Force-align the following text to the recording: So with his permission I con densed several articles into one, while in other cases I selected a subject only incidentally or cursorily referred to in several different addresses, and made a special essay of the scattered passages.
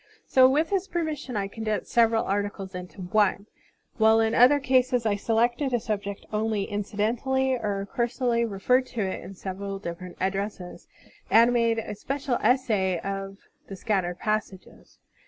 So 0.25 0.49
with 0.49 0.71
his 0.71 0.87
permission 0.87 1.37
I 1.37 1.47
con 1.47 1.63
densed 1.63 1.85
several 1.85 2.25
articles 2.25 2.73
into 2.73 3.01
one, 3.01 3.45
while 3.97 4.19
in 4.19 4.33
other 4.33 4.59
cases 4.59 5.05
I 5.05 5.15
selected 5.15 5.75
a 5.75 5.79
subject 5.79 6.25
only 6.33 6.63
incidentally 6.63 7.53
or 7.53 7.87
cursorily 7.93 8.43
referred 8.43 8.87
to 8.87 9.01
in 9.01 9.35
several 9.35 9.77
different 9.77 10.17
addresses, 10.19 10.87
and 11.29 11.53
made 11.53 11.77
a 11.77 11.93
special 11.93 12.37
essay 12.41 12.99
of 13.03 13.37
the 13.67 13.75
scattered 13.75 14.17
passages. 14.17 14.97